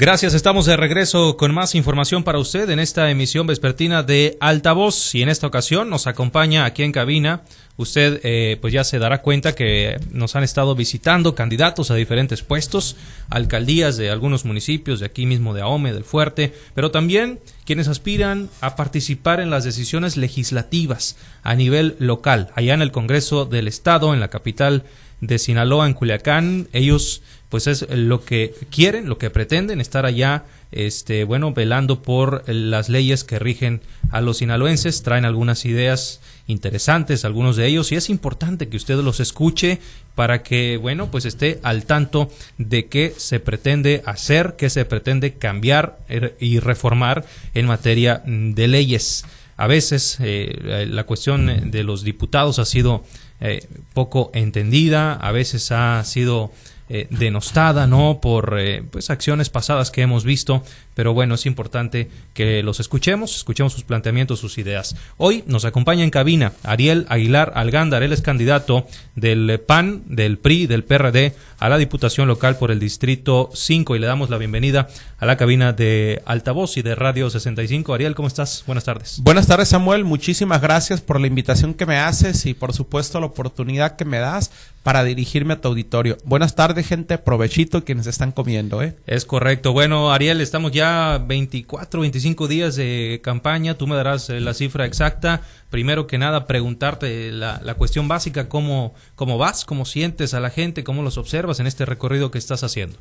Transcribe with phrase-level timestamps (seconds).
[0.00, 5.12] Gracias, estamos de regreso con más información para usted en esta emisión vespertina de Altavoz
[5.16, 7.42] y en esta ocasión nos acompaña aquí en cabina.
[7.76, 12.42] Usted eh, pues ya se dará cuenta que nos han estado visitando candidatos a diferentes
[12.42, 12.94] puestos,
[13.28, 18.50] alcaldías de algunos municipios de aquí mismo de Ahome, del Fuerte, pero también quienes aspiran
[18.60, 24.14] a participar en las decisiones legislativas a nivel local, allá en el Congreso del Estado,
[24.14, 24.84] en la capital
[25.20, 26.68] de Sinaloa, en Culiacán.
[26.72, 32.46] Ellos pues es lo que quieren, lo que pretenden, estar allá, este, bueno, velando por
[32.46, 37.96] las leyes que rigen a los sinaloenses, traen algunas ideas interesantes, algunos de ellos, y
[37.96, 39.78] es importante que usted los escuche
[40.14, 45.34] para que, bueno, pues esté al tanto de qué se pretende hacer, qué se pretende
[45.34, 47.24] cambiar er, y reformar
[47.54, 49.24] en materia de leyes.
[49.56, 53.04] A veces eh, la cuestión de los diputados ha sido
[53.40, 56.50] eh, poco entendida, a veces ha sido
[56.90, 58.18] eh, denostada, ¿no?
[58.18, 60.64] Por eh, pues acciones pasadas que hemos visto,
[60.98, 64.96] pero bueno, es importante que los escuchemos, escuchemos sus planteamientos, sus ideas.
[65.16, 70.66] Hoy nos acompaña en cabina Ariel Aguilar Algándar, él es candidato del PAN, del PRI,
[70.66, 74.88] del PRD a la Diputación Local por el Distrito 5 y le damos la bienvenida
[75.20, 77.94] a la cabina de Altavoz y de Radio 65.
[77.94, 78.64] Ariel, ¿cómo estás?
[78.66, 79.20] Buenas tardes.
[79.22, 80.04] Buenas tardes, Samuel.
[80.04, 84.18] Muchísimas gracias por la invitación que me haces y por supuesto la oportunidad que me
[84.18, 84.50] das
[84.82, 86.16] para dirigirme a tu auditorio.
[86.24, 87.18] Buenas tardes, gente.
[87.18, 88.96] Provechito quienes están comiendo, ¿eh?
[89.06, 89.72] Es correcto.
[89.72, 90.87] Bueno, Ariel, estamos ya
[91.18, 93.74] 24, 25 días de campaña.
[93.74, 95.42] Tú me darás eh, la cifra exacta.
[95.70, 100.50] Primero que nada, preguntarte la, la cuestión básica, ¿cómo, cómo vas, cómo sientes a la
[100.50, 102.98] gente, cómo los observas en este recorrido que estás haciendo.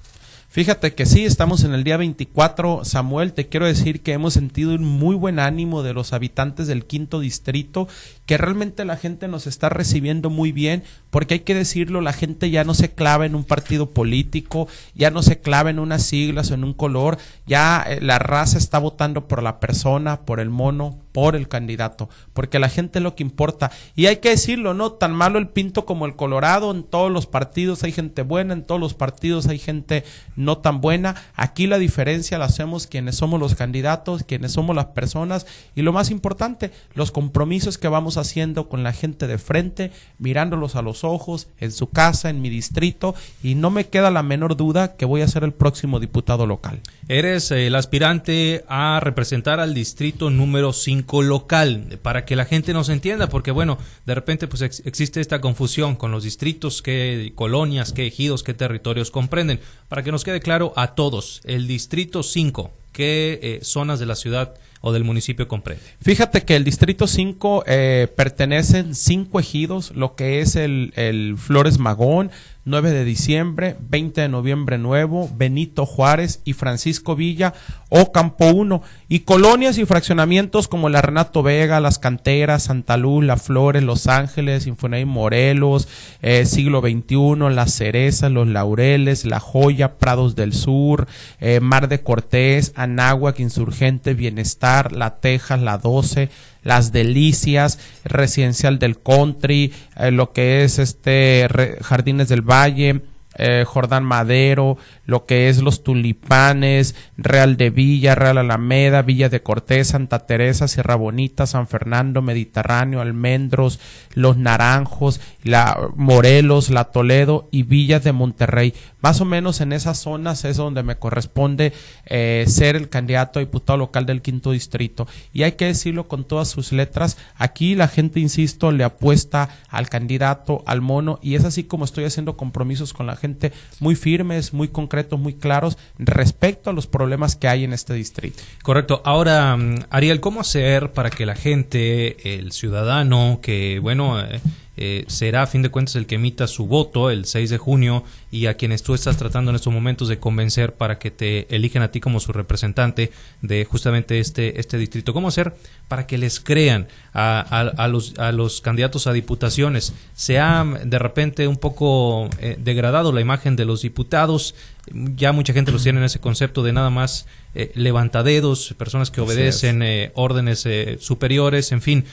[0.49, 2.85] Fíjate que sí, estamos en el día 24.
[2.85, 6.85] Samuel, te quiero decir que hemos sentido un muy buen ánimo de los habitantes del
[6.85, 7.89] quinto distrito,
[8.25, 12.49] que realmente la gente nos está recibiendo muy bien, porque hay que decirlo, la gente
[12.49, 16.49] ya no se clava en un partido político, ya no se clava en unas siglas
[16.49, 20.49] o en un color, ya eh, la raza está votando por la persona, por el
[20.49, 23.71] mono, por el candidato, porque la gente es lo que importa.
[23.95, 24.91] Y hay que decirlo, ¿no?
[24.91, 28.63] Tan malo el pinto como el colorado, en todos los partidos hay gente buena, en
[28.63, 30.03] todos los partidos hay gente
[30.35, 31.15] no tan buena.
[31.33, 35.91] Aquí la diferencia la hacemos quienes somos los candidatos, quienes somos las personas y lo
[35.91, 41.03] más importante, los compromisos que vamos haciendo con la gente de frente, mirándolos a los
[41.03, 45.05] ojos, en su casa, en mi distrito y no me queda la menor duda que
[45.05, 46.79] voy a ser el próximo diputado local.
[47.07, 52.89] Eres el aspirante a representar al distrito número 5 local, para que la gente nos
[52.89, 58.07] entienda, porque bueno, de repente pues existe esta confusión con los distritos, qué colonias, qué
[58.07, 63.39] ejidos, qué territorios comprenden, para que nos quede claro a todos, el distrito 5, qué
[63.41, 65.83] eh, zonas de la ciudad o del municipio comprende.
[66.01, 71.79] Fíjate que el distrito 5 eh, pertenecen cinco ejidos, lo que es el, el Flores
[71.79, 72.31] Magón,
[72.67, 77.53] 9 de diciembre, 20 de noviembre nuevo, Benito Juárez y Francisco Villa
[77.87, 83.23] o Campo 1 y colonias y fraccionamientos como la Renato Vega, Las Canteras, Santa Luz,
[83.23, 85.87] La Flores, Los Ángeles, Infoney Morelos,
[86.21, 91.07] eh, Siglo XXI, Las Cerezas, Los Laureles, La Joya, Prados del Sur,
[91.39, 96.29] eh, Mar de Cortés, Anáhuac, Insurgente, Bienestar, La Tejas, La 12,
[96.67, 101.47] las Delicias, Residencial del Country, eh, lo que es este
[101.81, 103.03] Jardines del Valle,
[103.37, 109.41] eh, Jordán Madero, lo que es los tulipanes, Real de Villa, Real Alameda, Villa de
[109.41, 113.79] Cortés, Santa Teresa, Sierra Bonita, San Fernando, Mediterráneo, Almendros,
[114.13, 118.73] Los Naranjos, la Morelos, La Toledo y Villas de Monterrey.
[119.07, 121.71] Más o menos en esas zonas es donde me corresponde
[122.07, 125.07] eh, ser el candidato a diputado local del quinto distrito.
[125.31, 129.87] Y hay que decirlo con todas sus letras, aquí la gente, insisto, le apuesta al
[129.87, 134.51] candidato, al mono, y es así como estoy haciendo compromisos con la gente muy firmes,
[134.51, 138.43] muy concretos, muy claros respecto a los problemas que hay en este distrito.
[138.61, 139.01] Correcto.
[139.05, 144.41] Ahora, mm, Ariel, ¿cómo hacer para que la gente, el ciudadano, que, bueno, eh,
[144.79, 148.03] eh, será a fin de cuentas el que emita su voto el 6 de junio
[148.29, 151.81] y a quienes tú estás tratando en estos momentos de convencer para que te elijan
[151.81, 155.13] a ti como su representante de justamente este, este distrito.
[155.13, 155.55] ¿Cómo hacer
[155.87, 159.93] para que les crean a, a, los, a los candidatos a diputaciones?
[160.13, 164.53] Se ha de repente un poco eh, degradado la imagen de los diputados,
[164.93, 167.25] ya mucha gente los tiene en ese concepto de nada más
[167.55, 169.83] eh, levantadedos, personas que obedecen
[170.13, 170.67] órdenes
[170.99, 172.05] superiores, en fin.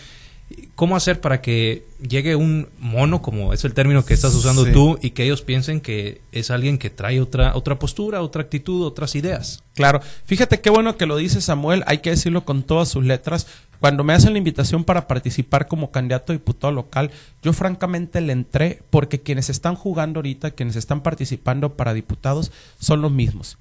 [0.74, 4.98] ¿Cómo hacer para que llegue un mono, como es el término que estás usando tú,
[5.00, 9.14] y que ellos piensen que es alguien que trae otra, otra postura, otra actitud, otras
[9.14, 9.62] ideas?
[9.74, 13.46] Claro, fíjate qué bueno que lo dice Samuel, hay que decirlo con todas sus letras.
[13.80, 17.10] Cuando me hacen la invitación para participar como candidato a diputado local,
[17.42, 23.00] yo francamente le entré porque quienes están jugando ahorita, quienes están participando para diputados, son
[23.00, 23.58] los mismos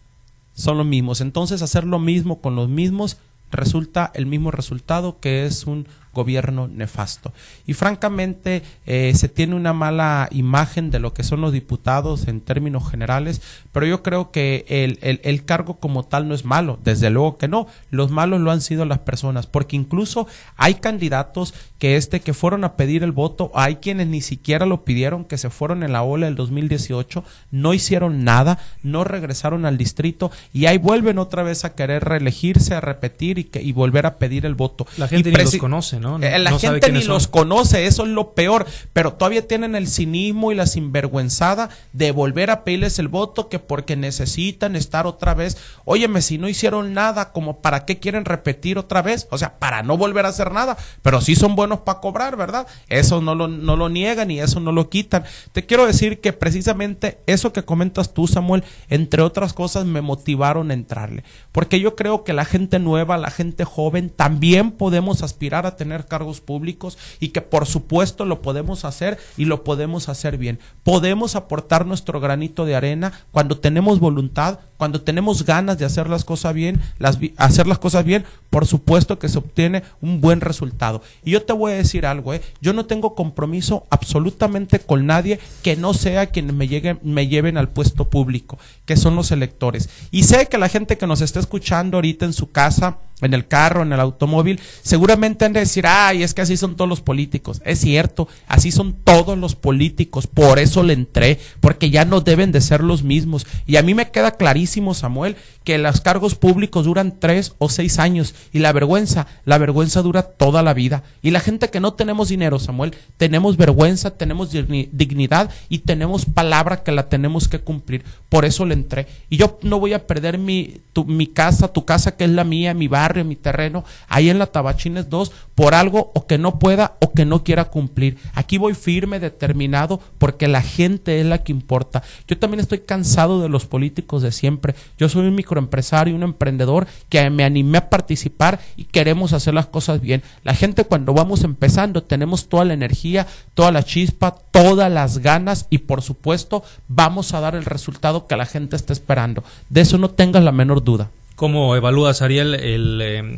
[0.53, 1.21] son los mismos.
[1.21, 3.17] Entonces hacer lo mismo con los mismos
[3.51, 7.33] resulta el mismo resultado que es un gobierno nefasto.
[7.65, 12.41] Y francamente eh, se tiene una mala imagen de lo que son los diputados en
[12.41, 17.09] términos generales, pero yo creo que el, el, cargo como tal no es malo, desde
[17.09, 21.97] luego que no, los malos lo han sido las personas, porque incluso hay candidatos que
[21.97, 25.49] este que fueron a pedir el voto, hay quienes ni siquiera lo pidieron, que se
[25.49, 30.77] fueron en la ola del 2018, no hicieron nada, no regresaron al distrito y ahí
[30.77, 34.55] vuelven otra vez a querer reelegirse, a repetir y, que, y volver a pedir el
[34.55, 34.85] voto.
[34.97, 38.65] La gente ni los conoce, eh, la gente ni los conoce, eso es lo peor,
[38.93, 43.59] pero todavía tienen el cinismo y la sinvergüenzada de volver a pedirles el voto que
[43.59, 45.57] porque necesitan estar otra vez.
[45.85, 49.83] Óyeme, si no hicieron nada, como para qué quieren repetir otra vez, o sea, para
[49.83, 52.67] no volver a hacer nada, pero sí son buenos para cobrar, ¿verdad?
[52.87, 55.23] Eso no lo, no lo niegan y eso no lo quitan.
[55.51, 60.71] Te quiero decir que precisamente eso que comentas tú, Samuel, entre otras cosas, me motivaron
[60.71, 65.65] a entrarle, porque yo creo que la gente nueva, la gente joven, también podemos aspirar
[65.65, 70.37] a tener cargos públicos y que por supuesto lo podemos hacer y lo podemos hacer
[70.37, 70.59] bien.
[70.83, 76.25] Podemos aportar nuestro granito de arena cuando tenemos voluntad, cuando tenemos ganas de hacer las
[76.25, 81.01] cosas bien, las, hacer las cosas bien, por supuesto que se obtiene un buen resultado.
[81.25, 82.41] Y yo te voy a decir algo, ¿eh?
[82.61, 87.57] yo no tengo compromiso absolutamente con nadie que no sea quien me, llegue, me lleven
[87.57, 89.89] al puesto público, que son los electores.
[90.11, 93.47] Y sé que la gente que nos está escuchando ahorita en su casa, en el
[93.47, 97.01] carro, en el automóvil, seguramente han de decir, ay, es que así son todos los
[97.01, 97.61] políticos.
[97.65, 102.51] Es cierto, así son todos los políticos, por eso le entré, porque ya no deben
[102.51, 103.47] de ser los mismos.
[103.65, 107.99] Y a mí me queda clarísimo, Samuel, que los cargos públicos duran tres o seis
[107.99, 111.03] años y la vergüenza, la vergüenza dura toda la vida.
[111.21, 116.83] Y la gente que no tenemos dinero, Samuel, tenemos vergüenza, tenemos dignidad y tenemos palabra
[116.83, 118.03] que la tenemos que cumplir.
[118.29, 119.07] Por eso le entré.
[119.29, 122.73] Y yo no voy a perder mi, mi casa, tu casa que es la mía,
[122.73, 126.97] mi barrio, mi terreno, ahí en la Tabachines 2, por algo o que no pueda
[126.99, 128.17] o que no quiera cumplir.
[128.33, 132.03] Aquí voy firme, determinado, porque la gente es la que importa.
[132.27, 134.75] Yo también estoy cansado de los políticos de siempre.
[134.97, 138.32] Yo soy un microempresario, un emprendedor que me animé a participar
[138.75, 140.23] y queremos hacer las cosas bien.
[140.43, 145.67] La gente cuando vamos empezando tenemos toda la energía, toda la chispa, todas las ganas
[145.69, 149.43] y por supuesto vamos a dar el resultado que la gente está esperando.
[149.69, 151.09] De eso no tengas la menor duda.
[151.35, 153.37] ¿Cómo evalúas, Ariel, el, eh,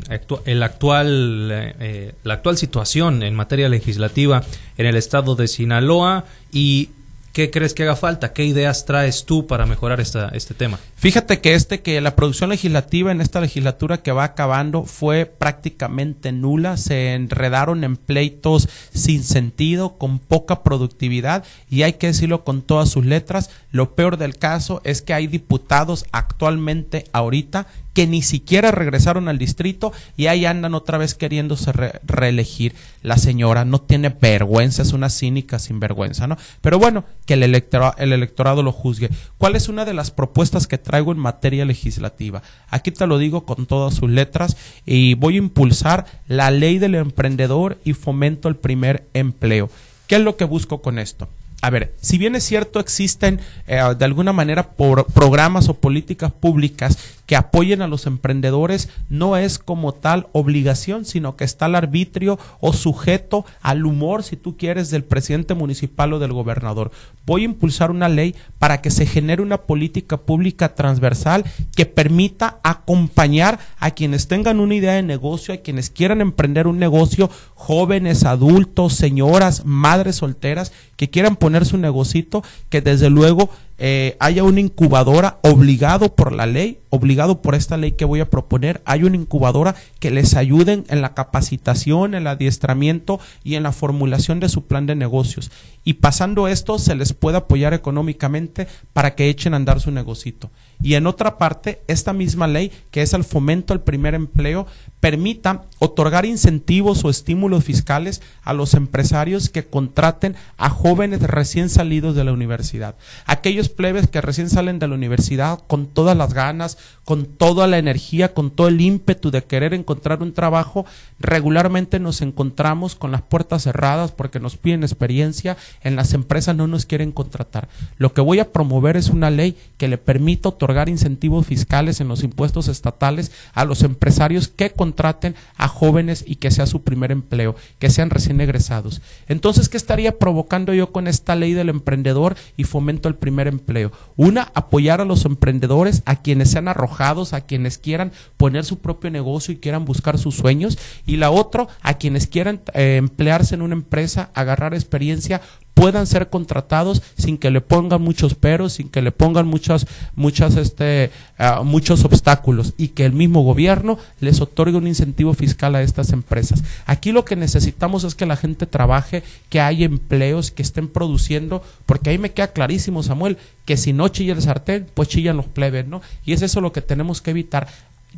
[0.62, 4.42] actual, eh, la actual situación en materia legislativa
[4.76, 6.90] en el estado de Sinaloa y
[7.36, 8.32] ¿Qué crees que haga falta?
[8.32, 10.80] ¿Qué ideas traes tú para mejorar esta, este tema?
[10.96, 16.32] Fíjate que este, que la producción legislativa en esta legislatura que va acabando fue prácticamente
[16.32, 16.78] nula.
[16.78, 22.88] Se enredaron en pleitos sin sentido, con poca productividad y hay que decirlo con todas
[22.88, 23.50] sus letras.
[23.70, 27.66] Lo peor del caso es que hay diputados actualmente ahorita
[27.96, 32.74] que ni siquiera regresaron al distrito y ahí andan otra vez queriéndose reelegir.
[33.00, 36.36] La señora no tiene vergüenza, es una cínica sin vergüenza, ¿no?
[36.60, 39.08] Pero bueno, que el, el electorado lo juzgue.
[39.38, 42.42] ¿Cuál es una de las propuestas que traigo en materia legislativa?
[42.68, 46.96] Aquí te lo digo con todas sus letras y voy a impulsar la ley del
[46.96, 49.70] emprendedor y fomento el primer empleo.
[50.06, 51.28] ¿Qué es lo que busco con esto?
[51.62, 56.98] A ver, si bien es cierto existen eh, de alguna manera programas o políticas públicas
[57.26, 62.38] que apoyen a los emprendedores, no es como tal obligación, sino que está al arbitrio
[62.60, 66.92] o sujeto al humor, si tú quieres, del presidente municipal o del gobernador.
[67.26, 72.60] Voy a impulsar una ley para que se genere una política pública transversal que permita
[72.62, 78.24] acompañar a quienes tengan una idea de negocio, a quienes quieran emprender un negocio, jóvenes,
[78.24, 84.60] adultos, señoras, madres solteras que quieran poner su negocito, que desde luego eh, haya una
[84.60, 89.16] incubadora obligado por la ley, obligado por esta ley que voy a proponer, hay una
[89.16, 94.66] incubadora que les ayuden en la capacitación, el adiestramiento y en la formulación de su
[94.66, 95.50] plan de negocios.
[95.84, 100.50] Y pasando esto, se les puede apoyar económicamente para que echen a andar su negocito.
[100.82, 104.66] Y en otra parte, esta misma ley, que es el fomento al primer empleo,
[105.00, 112.16] permita otorgar incentivos o estímulos fiscales a los empresarios que contraten a jóvenes recién salidos
[112.16, 112.96] de la universidad.
[113.24, 117.78] Aquellos plebes que recién salen de la universidad con todas las ganas, con toda la
[117.78, 120.86] energía, con todo el ímpetu de querer encontrar un trabajo,
[121.18, 126.66] regularmente nos encontramos con las puertas cerradas porque nos piden experiencia, en las empresas no
[126.66, 127.68] nos quieren contratar.
[127.96, 132.08] Lo que voy a promover es una ley que le permita otorgar incentivos fiscales en
[132.08, 137.12] los impuestos estatales a los empresarios que contraten a jóvenes y que sea su primer
[137.12, 139.00] empleo, que sean recién egresados.
[139.28, 143.92] Entonces, ¿qué estaría provocando yo con esta ley del emprendedor y fomento al primer empleo?
[144.16, 149.10] Una, apoyar a los emprendedores, a quienes sean arrojados, a quienes quieran poner su propio
[149.10, 150.78] negocio y quieran buscar sus sueños.
[151.06, 155.40] Y la otra, a quienes quieran eh, emplearse en una empresa, agarrar experiencia,
[155.76, 160.56] puedan ser contratados sin que le pongan muchos peros, sin que le pongan muchas, muchas,
[160.56, 165.82] este, uh, muchos obstáculos y que el mismo gobierno les otorgue un incentivo fiscal a
[165.82, 166.64] estas empresas.
[166.86, 171.62] Aquí lo que necesitamos es que la gente trabaje, que haya empleos, que estén produciendo,
[171.84, 175.46] porque ahí me queda clarísimo, Samuel, que si no chilla el sartén, pues chillan los
[175.46, 176.00] plebes, ¿no?
[176.24, 177.68] Y es eso lo que tenemos que evitar.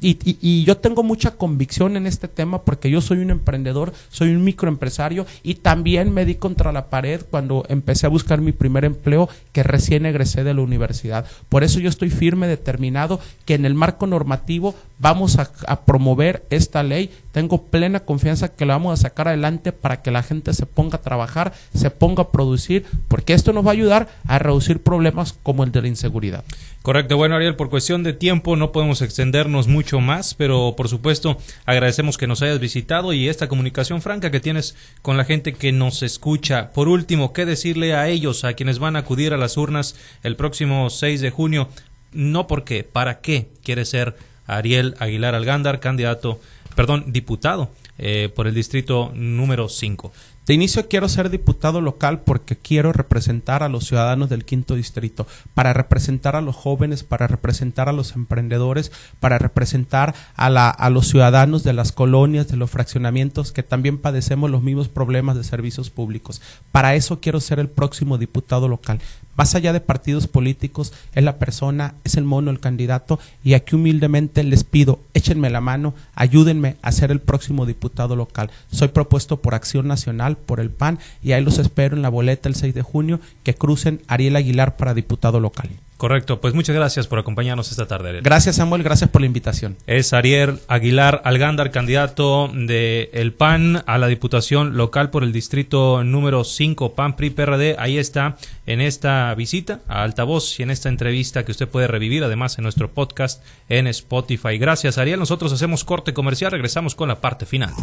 [0.00, 3.92] Y, y, y, yo tengo mucha convicción en este tema porque yo soy un emprendedor,
[4.10, 8.52] soy un microempresario y también me di contra la pared cuando empecé a buscar mi
[8.52, 11.26] primer empleo que recién egresé de la universidad.
[11.48, 16.82] Por eso yo estoy firme, determinado que en el marco normativo vamos a, promover esta
[16.82, 17.10] ley.
[17.32, 20.96] Tengo plena confianza que la vamos a sacar adelante para que la gente se ponga
[20.96, 25.34] a trabajar, se ponga a producir, porque esto nos va a ayudar a reducir problemas
[25.42, 26.44] como el de la inseguridad.
[26.82, 31.36] Correcto, bueno Ariel, por cuestión de tiempo no podemos extendernos mucho más, pero por supuesto
[31.66, 35.70] agradecemos que nos hayas visitado y esta comunicación franca que tienes con la gente que
[35.72, 36.72] nos escucha.
[36.72, 40.36] Por último, ¿qué decirle a ellos, a quienes van a acudir a las urnas el
[40.36, 41.68] próximo 6 de junio?
[42.12, 44.16] No porque, ¿para qué quiere ser
[44.48, 46.40] Ariel Aguilar Algándar, candidato,
[46.74, 50.12] perdón, diputado eh, por el distrito número 5?
[50.48, 55.26] De inicio quiero ser diputado local porque quiero representar a los ciudadanos del quinto distrito,
[55.52, 58.90] para representar a los jóvenes, para representar a los emprendedores,
[59.20, 63.98] para representar a, la, a los ciudadanos de las colonias, de los fraccionamientos que también
[63.98, 66.40] padecemos los mismos problemas de servicios públicos.
[66.72, 69.00] Para eso quiero ser el próximo diputado local.
[69.38, 73.76] Más allá de partidos políticos, es la persona, es el mono, el candidato, y aquí
[73.76, 78.50] humildemente les pido, échenme la mano, ayúdenme a ser el próximo diputado local.
[78.72, 82.48] Soy propuesto por Acción Nacional, por el PAN, y ahí los espero en la boleta
[82.48, 85.70] el 6 de junio, que crucen Ariel Aguilar para diputado local.
[85.98, 88.10] Correcto, pues muchas gracias por acompañarnos esta tarde.
[88.10, 88.22] Ariel.
[88.22, 89.76] Gracias Samuel, gracias por la invitación.
[89.88, 96.04] Es Ariel Aguilar Algándar, candidato de el PAN a la Diputación Local por el Distrito
[96.04, 97.74] número 5, PAN PRI PRD.
[97.80, 98.36] Ahí está
[98.66, 102.62] en esta visita a Altavoz y en esta entrevista que usted puede revivir además en
[102.62, 104.56] nuestro podcast en Spotify.
[104.56, 107.74] Gracias Ariel, nosotros hacemos corte comercial, regresamos con la parte final.